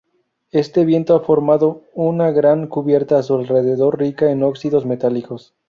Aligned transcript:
Este 0.49 0.83
viento 0.83 1.15
ha 1.15 1.19
formado 1.19 1.83
una 1.93 2.31
gran 2.31 2.65
cubierta 2.65 3.19
a 3.19 3.21
su 3.21 3.35
alrededor 3.35 3.99
rica 3.99 4.31
en 4.31 4.41
óxidos 4.41 4.83
metálicos. 4.83 5.53